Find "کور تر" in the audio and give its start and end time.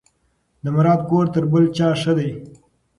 1.09-1.43